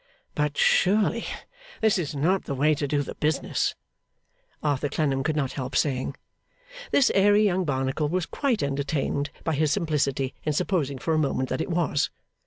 [0.33, 1.25] 'But surely
[1.79, 3.75] this is not the way to do the business,'
[4.63, 6.15] Arthur Clennam could not help saying.
[6.89, 11.49] This airy young Barnacle was quite entertained by his simplicity in supposing for a moment
[11.49, 12.09] that it was.